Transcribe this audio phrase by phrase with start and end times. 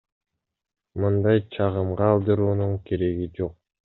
[1.03, 3.55] Мындай чагымга алдыруунун кереги жок.